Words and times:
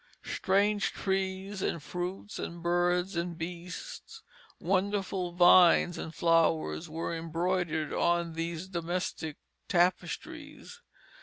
Strange 0.25 0.93
trees 0.93 1.61
and 1.61 1.83
fruits 1.83 2.39
and 2.39 2.63
birds 2.63 3.15
and 3.15 3.37
beasts, 3.37 4.23
wonderful 4.59 5.31
vines 5.31 5.95
and 5.95 6.15
flowers, 6.15 6.89
were 6.89 7.15
embroidered 7.15 7.93
on 7.93 8.33
these 8.33 8.67
domestic 8.67 9.37
tapestries. 9.67 10.81